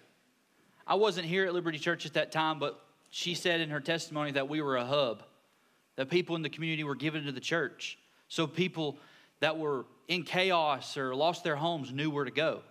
[0.87, 4.33] I wasn't here at Liberty Church at that time, but she said in her testimony
[4.33, 5.23] that we were a hub,
[5.97, 7.99] that people in the community were given to the church.
[8.29, 8.97] So people
[9.40, 12.62] that were in chaos or lost their homes knew where to go.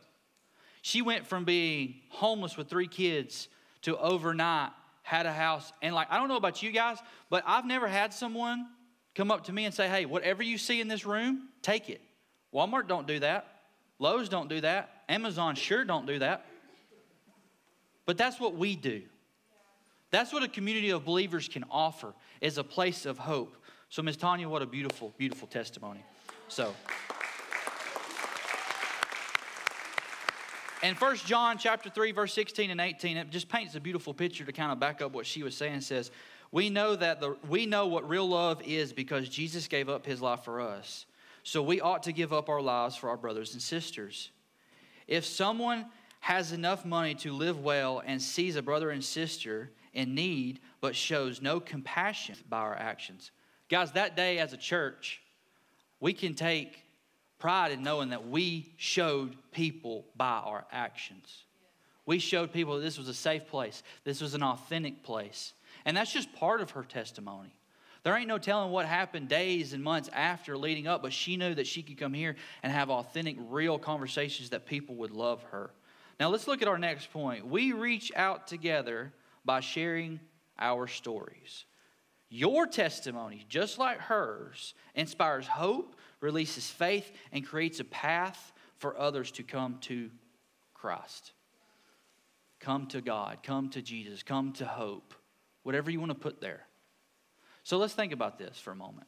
[0.82, 3.47] She went from being homeless with three kids
[3.84, 4.71] to overnight
[5.04, 5.71] had a house.
[5.84, 6.97] And like, I don't know about you guys,
[7.30, 8.65] but I've never had someone
[9.13, 12.02] come up to me and say, hey, whatever you see in this room, take it.
[12.53, 13.47] Walmart don't do that.
[13.99, 15.03] Lowe's don't do that.
[15.07, 16.45] Amazon sure don't do that.
[18.05, 19.03] But that's what we do.
[20.09, 23.55] That's what a community of believers can offer is a place of hope.
[23.89, 24.17] So Ms.
[24.17, 26.03] Tanya, what a beautiful, beautiful testimony.
[26.47, 26.73] So
[30.83, 34.43] And First John chapter 3 verse 16 and 18 it just paints a beautiful picture
[34.43, 36.09] to kind of back up what she was saying it says
[36.51, 40.21] we know that the we know what real love is because Jesus gave up his
[40.21, 41.05] life for us.
[41.43, 44.32] So we ought to give up our lives for our brothers and sisters.
[45.08, 45.86] If someone
[46.21, 50.95] has enough money to live well and sees a brother and sister in need but
[50.95, 53.32] shows no compassion by our actions.
[53.69, 55.21] Guys, that day as a church,
[55.99, 56.84] we can take
[57.39, 61.43] pride in knowing that we showed people by our actions.
[62.06, 65.54] We showed people that this was a safe place, this was an authentic place.
[65.86, 67.56] And that's just part of her testimony.
[68.03, 71.53] There ain't no telling what happened days and months after leading up, but she knew
[71.53, 75.71] that she could come here and have authentic, real conversations that people would love her.
[76.19, 77.45] Now, let's look at our next point.
[77.45, 79.13] We reach out together
[79.45, 80.19] by sharing
[80.57, 81.65] our stories.
[82.29, 89.31] Your testimony, just like hers, inspires hope, releases faith, and creates a path for others
[89.31, 90.09] to come to
[90.73, 91.33] Christ.
[92.59, 95.13] Come to God, come to Jesus, come to hope,
[95.63, 96.67] whatever you want to put there.
[97.63, 99.08] So let's think about this for a moment.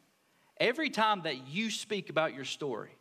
[0.57, 2.95] Every time that you speak about your story,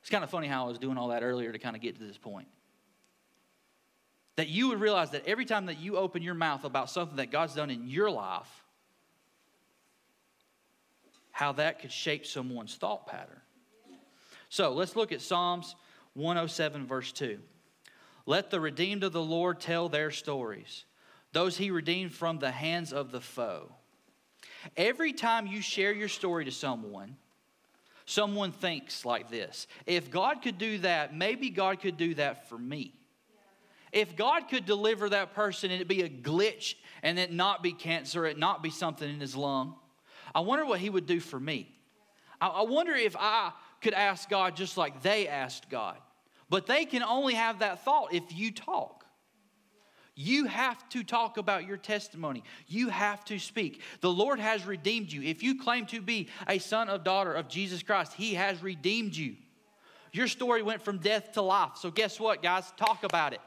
[0.00, 1.98] it's kind of funny how I was doing all that earlier to kind of get
[1.98, 2.46] to this point.
[4.36, 7.32] That you would realize that every time that you open your mouth about something that
[7.32, 8.48] God's done in your life,
[11.32, 13.40] how that could shape someone's thought pattern.
[14.48, 15.74] So let's look at Psalms
[16.14, 17.38] 107, verse 2.
[18.26, 20.84] Let the redeemed of the Lord tell their stories,
[21.32, 23.72] those he redeemed from the hands of the foe.
[24.76, 27.16] Every time you share your story to someone,
[28.04, 32.58] someone thinks like this if God could do that, maybe God could do that for
[32.58, 32.94] me.
[33.92, 37.72] If God could deliver that person and it be a glitch and it not be
[37.72, 39.74] cancer, it not be something in his lung,
[40.34, 41.72] I wonder what he would do for me.
[42.40, 45.96] I wonder if I could ask God just like they asked God.
[46.50, 49.05] But they can only have that thought if you talk.
[50.18, 52.42] You have to talk about your testimony.
[52.66, 53.82] You have to speak.
[54.00, 55.22] The Lord has redeemed you.
[55.22, 59.14] If you claim to be a son or daughter of Jesus Christ, He has redeemed
[59.14, 59.36] you.
[60.12, 61.72] Your story went from death to life.
[61.76, 62.72] So, guess what, guys?
[62.78, 63.40] Talk about it.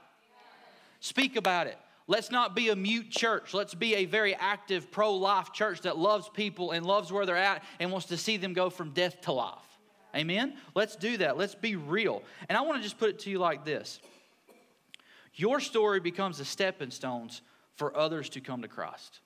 [1.00, 1.78] Speak about it.
[2.06, 3.56] Let's not be a mute church.
[3.56, 7.36] Let's be a very active, pro life church that loves people and loves where they're
[7.36, 9.58] at and wants to see them go from death to life.
[10.16, 10.56] Amen?
[10.76, 11.38] Let's do that.
[11.38, 12.22] Let's be real.
[12.48, 14.00] And I want to just put it to you like this
[15.36, 17.42] your story becomes a stepping stones
[17.76, 19.20] for others to come to Christ.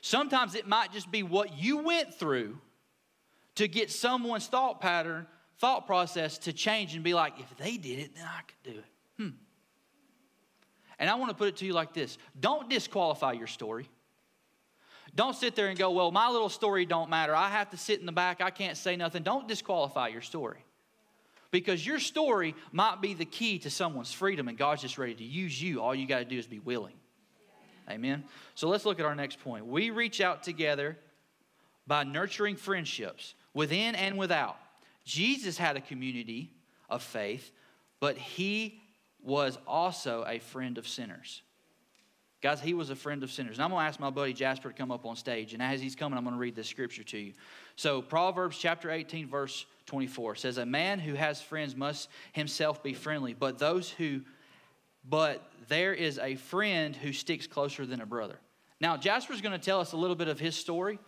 [0.00, 2.58] Sometimes it might just be what you went through
[3.56, 5.26] to get someone's thought pattern,
[5.58, 8.78] thought process to change and be like, if they did it, then I could do
[8.78, 8.84] it.
[9.16, 9.30] Hmm.
[10.98, 13.88] And I want to put it to you like this don't disqualify your story.
[15.14, 17.34] Don't sit there and go, well, my little story don't matter.
[17.34, 18.42] I have to sit in the back.
[18.42, 19.22] I can't say nothing.
[19.22, 20.65] Don't disqualify your story
[21.50, 25.24] because your story might be the key to someone's freedom and God's just ready to
[25.24, 25.80] use you.
[25.80, 26.94] All you got to do is be willing.
[27.88, 28.24] Amen.
[28.54, 29.66] So let's look at our next point.
[29.66, 30.98] We reach out together
[31.86, 34.56] by nurturing friendships within and without.
[35.04, 36.50] Jesus had a community
[36.90, 37.52] of faith,
[38.00, 38.80] but he
[39.22, 41.42] was also a friend of sinners.
[42.42, 43.56] Guys, he was a friend of sinners.
[43.56, 45.54] And I'm going to ask my buddy Jasper to come up on stage.
[45.54, 47.32] And as he's coming, I'm going to read this scripture to you.
[47.76, 52.92] So, Proverbs chapter 18, verse 24 says, A man who has friends must himself be
[52.92, 54.20] friendly, but those who,
[55.08, 58.38] but there is a friend who sticks closer than a brother.
[58.80, 60.98] Now, Jasper's going to tell us a little bit of his story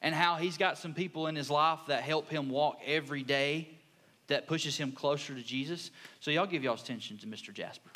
[0.00, 3.68] and how he's got some people in his life that help him walk every day
[4.28, 5.90] that pushes him closer to Jesus.
[6.20, 7.52] So, y'all give y'all's attention to Mr.
[7.52, 7.90] Jasper.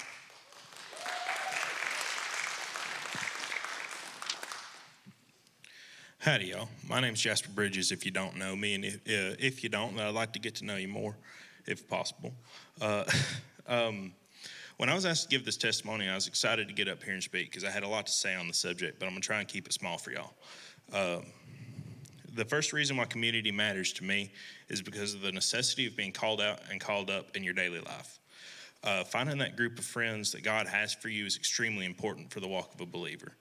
[6.23, 6.69] Howdy, y'all.
[6.89, 8.75] My name's Jasper Bridges, if you don't know me.
[8.75, 11.17] And if, uh, if you don't, I'd like to get to know you more,
[11.67, 12.33] if possible.
[12.81, 13.03] Uh,
[13.67, 14.13] um,
[14.77, 17.15] when I was asked to give this testimony, I was excited to get up here
[17.15, 19.21] and speak because I had a lot to say on the subject, but I'm going
[19.21, 20.33] to try and keep it small for y'all.
[20.93, 21.25] Um,
[22.37, 24.31] the first reason why community matters to me
[24.69, 27.81] is because of the necessity of being called out and called up in your daily
[27.81, 28.21] life.
[28.85, 32.39] Uh, finding that group of friends that God has for you is extremely important for
[32.39, 33.35] the walk of a believer.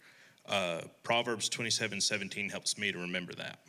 [0.47, 3.59] Uh, Proverbs 27 17 helps me to remember that.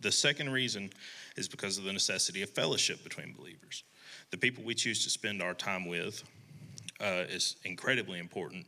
[0.00, 0.90] The second reason
[1.36, 3.84] is because of the necessity of fellowship between believers.
[4.30, 6.22] The people we choose to spend our time with
[7.00, 8.66] uh, is incredibly important.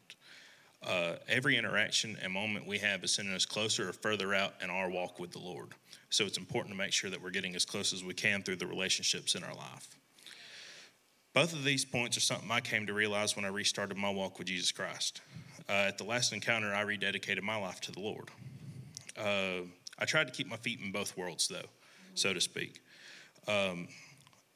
[0.82, 4.68] Uh, every interaction and moment we have is sending us closer or further out in
[4.68, 5.68] our walk with the Lord.
[6.10, 8.56] So it's important to make sure that we're getting as close as we can through
[8.56, 9.96] the relationships in our life.
[11.34, 14.38] Both of these points are something I came to realize when I restarted my walk
[14.38, 15.22] with Jesus Christ.
[15.68, 18.30] Uh, at the last encounter, I rededicated my life to the Lord.
[19.18, 19.66] Uh,
[19.98, 21.68] I tried to keep my feet in both worlds, though,
[22.14, 22.80] so to speak.
[23.46, 23.88] Um,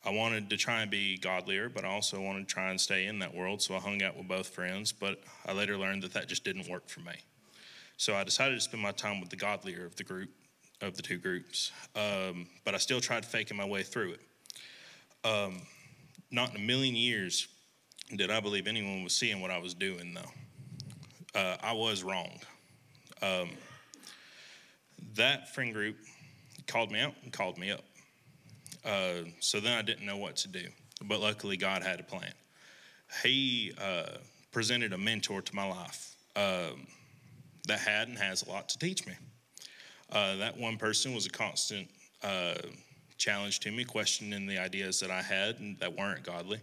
[0.05, 3.07] I wanted to try and be godlier, but I also wanted to try and stay
[3.07, 6.12] in that world, so I hung out with both friends, but I later learned that
[6.14, 7.14] that just didn't work for me.
[7.97, 10.31] So I decided to spend my time with the godlier of the group,
[10.81, 14.21] of the two groups, um, but I still tried faking my way through it.
[15.25, 15.62] Um,
[16.31, 17.49] not in a million years
[18.14, 20.31] did I believe anyone was seeing what I was doing, though
[21.37, 22.31] uh, I was wrong.
[23.20, 23.51] Um,
[25.14, 25.96] that friend group
[26.66, 27.85] called me out and called me up.
[28.85, 30.66] Uh, so then I didn't know what to do.
[31.05, 32.33] But luckily, God had a plan.
[33.22, 34.18] He uh,
[34.51, 36.87] presented a mentor to my life um,
[37.68, 39.12] that had and has a lot to teach me.
[40.11, 41.88] Uh, that one person was a constant
[42.22, 42.55] uh,
[43.18, 46.61] challenge to me, questioning the ideas that I had that weren't godly,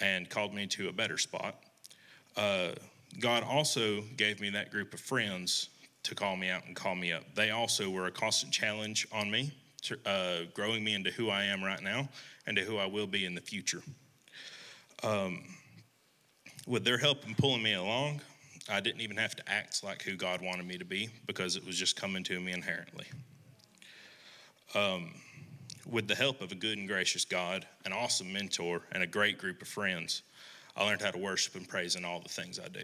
[0.00, 1.56] and called me to a better spot.
[3.18, 5.70] God also gave me that group of friends
[6.02, 7.22] to call me out and call me up.
[7.34, 9.52] They also were a constant challenge on me,
[10.04, 12.08] uh, growing me into who I am right now
[12.46, 13.82] and to who I will be in the future.
[15.02, 15.42] Um,
[16.66, 18.20] with their help in pulling me along,
[18.68, 21.64] I didn't even have to act like who God wanted me to be because it
[21.64, 23.06] was just coming to me inherently.
[24.74, 25.12] Um,
[25.86, 29.38] with the help of a good and gracious God, an awesome mentor, and a great
[29.38, 30.22] group of friends,
[30.76, 32.82] I learned how to worship and praise in all the things I do.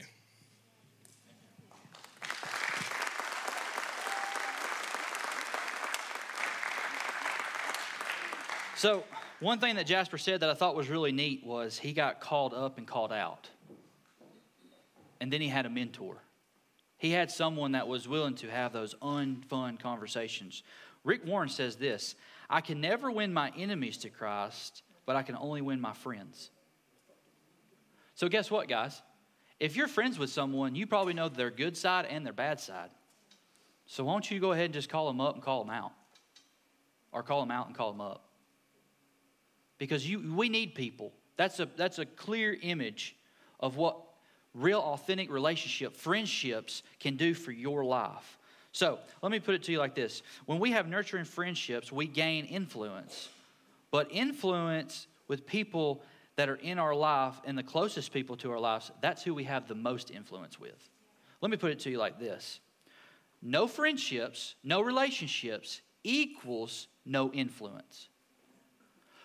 [8.77, 9.05] So,
[9.39, 12.55] one thing that Jasper said that I thought was really neat was he got called
[12.55, 13.49] up and called out.
[15.21, 16.17] And then he had a mentor.
[16.97, 20.63] He had someone that was willing to have those unfun conversations.
[21.05, 22.15] Rick Warren says this
[22.49, 26.51] I can never win my enemies to Christ, but I can only win my friends.
[28.15, 29.01] So, guess what, guys?
[29.61, 32.91] If you're friends with someone, you probably know their good side and their bad side.
[33.87, 35.93] So, why don't you go ahead and just call them up and call them out?
[37.13, 38.25] Or call them out and call them up?
[39.83, 41.13] because you, we need people.
[41.37, 43.17] That's a, that's a clear image
[43.59, 43.97] of what
[44.55, 48.39] real authentic relationship, friendships can do for your life.
[48.71, 52.07] So let me put it to you like this when we have nurturing friendships, we
[52.07, 53.29] gain influence.
[53.91, 56.05] But influence with people
[56.37, 59.45] that are in our life and the closest people to our lives, that's who we
[59.45, 60.91] have the most influence with.
[61.41, 62.61] Let me put it to you like this
[63.43, 68.09] no friendships, no relationships equals no influence.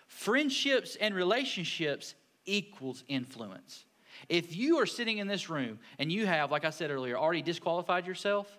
[0.08, 3.84] Friendships and relationships equals influence.
[4.28, 7.42] If you are sitting in this room and you have, like I said earlier, already
[7.42, 8.58] disqualified yourself,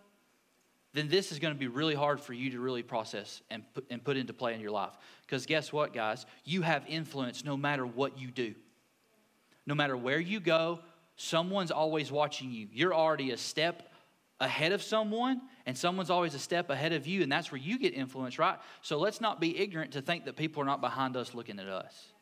[0.93, 3.85] then this is going to be really hard for you to really process and put,
[3.89, 4.93] and put into play in your life.
[5.21, 6.25] Because guess what, guys?
[6.43, 8.55] You have influence no matter what you do.
[9.67, 10.79] No matter where you go,
[11.15, 12.67] someone's always watching you.
[12.71, 13.91] You're already a step
[14.39, 17.77] ahead of someone, and someone's always a step ahead of you, and that's where you
[17.77, 18.57] get influence, right?
[18.81, 21.67] So let's not be ignorant to think that people are not behind us looking at
[21.67, 22.13] us.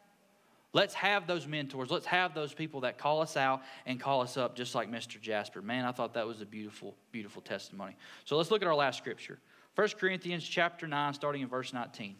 [0.73, 1.89] Let's have those mentors.
[1.89, 5.19] Let's have those people that call us out and call us up, just like Mr.
[5.19, 5.61] Jasper.
[5.61, 7.95] Man, I thought that was a beautiful, beautiful testimony.
[8.25, 9.39] So let's look at our last scripture
[9.75, 12.15] 1 Corinthians chapter 9, starting in verse 19.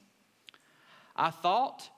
[1.16, 1.90] I thought,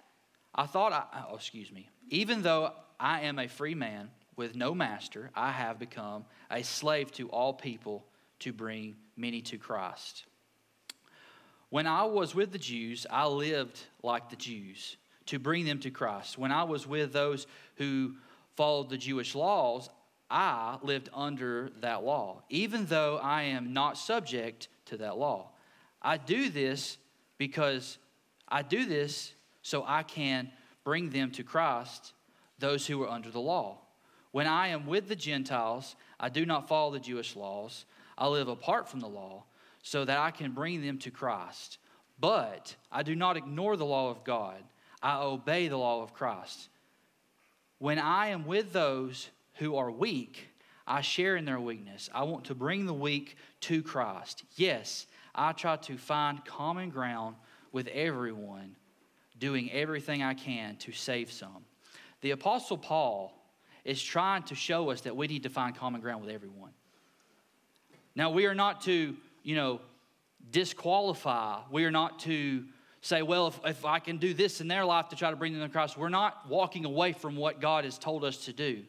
[0.55, 4.73] I thought, I, oh, excuse me, even though I am a free man with no
[4.73, 5.29] master.
[5.35, 8.05] I have become a slave to all people
[8.39, 10.23] to bring many to Christ.
[11.67, 14.95] When I was with the Jews, I lived like the Jews
[15.29, 16.37] to bring them to Christ.
[16.37, 18.15] When I was with those who
[18.55, 19.89] followed the Jewish laws,
[20.29, 25.49] I lived under that law, even though I am not subject to that law.
[26.01, 26.97] I do this
[27.37, 27.97] because
[28.47, 30.51] I do this so I can
[30.83, 32.13] bring them to Christ,
[32.57, 33.77] those who are under the law.
[34.31, 37.85] When I am with the Gentiles, I do not follow the Jewish laws.
[38.17, 39.43] I live apart from the law
[39.83, 41.77] so that I can bring them to Christ.
[42.19, 44.63] But I do not ignore the law of God,
[45.01, 46.69] I obey the law of Christ.
[47.77, 50.47] When I am with those who are weak,
[50.85, 52.09] I share in their weakness.
[52.13, 54.43] I want to bring the weak to Christ.
[54.55, 57.35] Yes, I try to find common ground
[57.71, 58.75] with everyone,
[59.37, 61.63] doing everything I can to save some.
[62.21, 63.33] The Apostle Paul
[63.85, 66.71] is trying to show us that we need to find common ground with everyone.
[68.15, 69.79] Now, we are not to, you know,
[70.51, 71.59] disqualify.
[71.71, 72.65] We are not to
[73.01, 75.53] say, well, if, if I can do this in their life to try to bring
[75.53, 78.83] them to Christ, we're not walking away from what God has told us to do.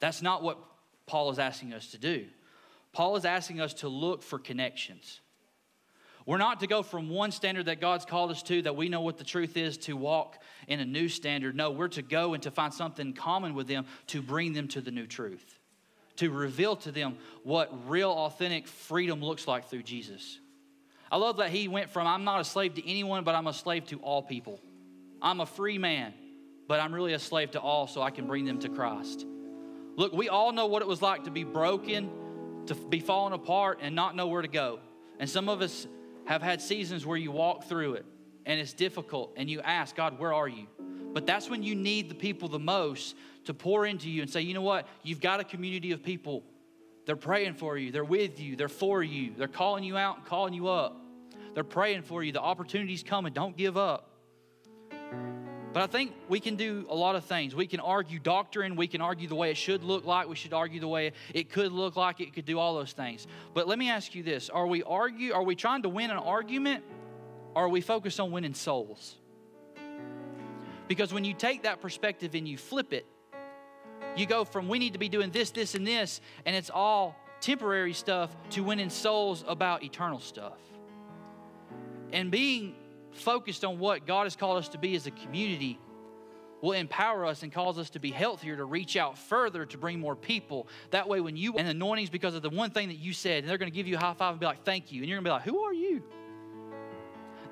[0.00, 0.58] That's not what
[1.06, 2.26] Paul is asking us to do.
[2.92, 5.20] Paul is asking us to look for connections.
[6.26, 9.02] We're not to go from one standard that God's called us to, that we know
[9.02, 10.38] what the truth is, to walk
[10.68, 11.54] in a new standard.
[11.54, 14.80] No, we're to go and to find something common with them to bring them to
[14.80, 15.58] the new truth,
[16.16, 20.38] to reveal to them what real, authentic freedom looks like through Jesus.
[21.14, 23.52] I love that he went from, I'm not a slave to anyone, but I'm a
[23.52, 24.60] slave to all people.
[25.22, 26.12] I'm a free man,
[26.66, 29.24] but I'm really a slave to all so I can bring them to Christ.
[29.94, 32.10] Look, we all know what it was like to be broken,
[32.66, 34.80] to be falling apart, and not know where to go.
[35.20, 35.86] And some of us
[36.24, 38.06] have had seasons where you walk through it
[38.44, 40.66] and it's difficult and you ask, God, where are you?
[41.12, 44.40] But that's when you need the people the most to pour into you and say,
[44.40, 44.88] you know what?
[45.04, 46.42] You've got a community of people.
[47.06, 50.26] They're praying for you, they're with you, they're for you, they're calling you out and
[50.26, 51.02] calling you up.
[51.54, 52.32] They're praying for you.
[52.32, 53.32] The opportunity's coming.
[53.32, 54.10] Don't give up.
[55.72, 57.52] But I think we can do a lot of things.
[57.52, 58.76] We can argue doctrine.
[58.76, 60.28] We can argue the way it should look like.
[60.28, 62.20] We should argue the way it could look like.
[62.20, 63.26] It could do all those things.
[63.54, 65.32] But let me ask you this: Are we argue?
[65.32, 66.84] Are we trying to win an argument,
[67.56, 69.16] or are we focused on winning souls?
[70.86, 73.06] Because when you take that perspective and you flip it,
[74.16, 77.16] you go from we need to be doing this, this, and this, and it's all
[77.40, 80.58] temporary stuff to winning souls about eternal stuff.
[82.14, 82.76] And being
[83.10, 85.78] focused on what God has called us to be as a community
[86.62, 89.98] will empower us and cause us to be healthier to reach out further to bring
[89.98, 90.68] more people.
[90.92, 93.48] That way, when you and anointings because of the one thing that you said, and
[93.48, 95.16] they're going to give you a high five and be like, "Thank you," and you're
[95.16, 96.04] going to be like, "Who are you?"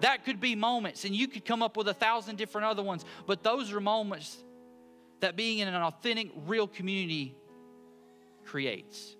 [0.00, 3.04] That could be moments, and you could come up with a thousand different other ones,
[3.26, 4.42] but those are moments
[5.20, 7.36] that being in an authentic, real community
[8.44, 9.16] creates.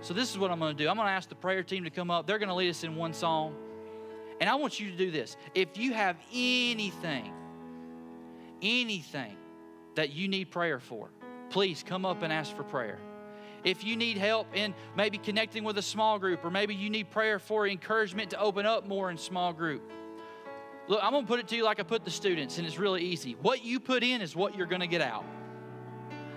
[0.00, 0.88] So, this is what I'm going to do.
[0.88, 2.26] I'm going to ask the prayer team to come up.
[2.26, 3.56] They're going to lead us in one song.
[4.44, 5.38] And I want you to do this.
[5.54, 7.32] If you have anything,
[8.60, 9.38] anything
[9.94, 11.08] that you need prayer for,
[11.48, 12.98] please come up and ask for prayer.
[13.64, 17.10] If you need help in maybe connecting with a small group, or maybe you need
[17.10, 19.90] prayer for encouragement to open up more in small group,
[20.88, 23.02] look, I'm gonna put it to you like I put the students, and it's really
[23.02, 23.38] easy.
[23.40, 25.24] What you put in is what you're gonna get out.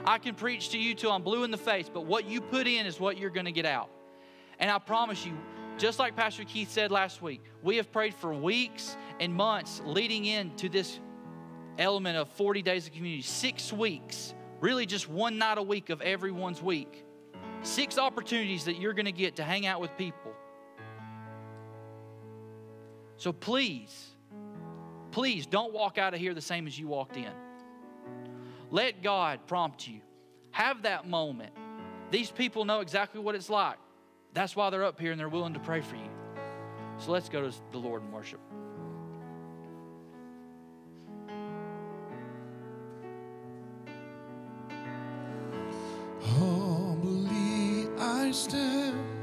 [0.05, 2.67] I can preach to you till I'm blue in the face, but what you put
[2.67, 3.89] in is what you're gonna get out.
[4.59, 5.37] And I promise you,
[5.77, 10.25] just like Pastor Keith said last week, we have prayed for weeks and months leading
[10.25, 10.99] into this
[11.77, 16.01] element of 40 days of community, six weeks, really just one night a week of
[16.01, 17.05] everyone's week.
[17.61, 20.33] Six opportunities that you're going to get to hang out with people.
[23.17, 24.07] So please,
[25.11, 27.31] please don't walk out of here the same as you walked in.
[28.69, 30.01] Let God prompt you.
[30.51, 31.53] Have that moment.
[32.11, 33.77] These people know exactly what it's like.
[34.37, 36.11] That's why they're up here and they're willing to pray for you.
[36.99, 38.39] So let's go to the Lord and worship.
[46.21, 49.16] Humbly I stand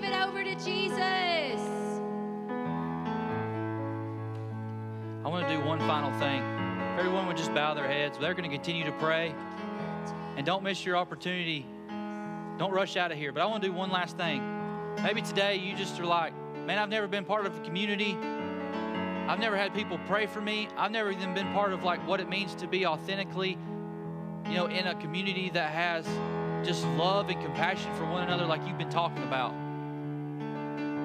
[0.00, 0.98] give it over to Jesus.
[5.22, 6.42] I want to do one final thing.
[6.98, 9.34] Everyone would just bow their heads, they're going to continue to pray.
[10.36, 11.66] And don't miss your opportunity.
[12.58, 13.32] Don't rush out of here.
[13.32, 14.42] But I want to do one last thing.
[15.02, 16.32] Maybe today you just are like,
[16.66, 18.16] man, I've never been part of a community.
[19.28, 20.68] I've never had people pray for me.
[20.78, 23.58] I've never even been part of like what it means to be authentically,
[24.46, 26.06] you know, in a community that has
[26.66, 29.54] just love and compassion for one another like you've been talking about.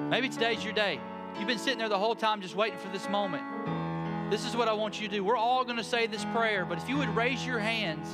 [0.08, 1.00] Maybe today's your day.
[1.36, 3.42] You've been sitting there the whole time just waiting for this moment.
[4.30, 5.24] This is what I want you to do.
[5.24, 8.06] We're all going to say this prayer, but if you would raise your hands,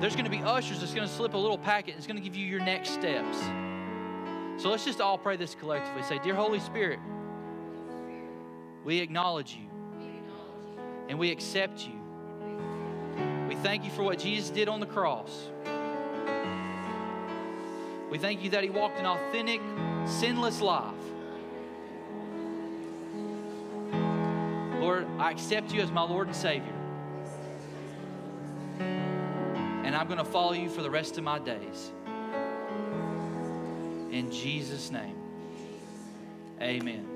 [0.00, 1.90] there's going to be ushers that's going to slip a little packet.
[1.90, 3.38] and It's going to give you your next steps.
[4.62, 6.02] So let's just all pray this collectively.
[6.02, 7.00] Say, Dear Holy Spirit,
[8.84, 9.68] we acknowledge you
[11.08, 12.00] and we accept you.
[13.46, 15.50] We thank you for what Jesus did on the cross.
[18.10, 19.60] We thank you that he walked an authentic,
[20.08, 20.94] sinless life.
[24.80, 26.72] Lord, I accept you as my Lord and Savior.
[28.80, 31.92] And I'm going to follow you for the rest of my days.
[34.10, 35.16] In Jesus' name,
[36.60, 37.06] amen.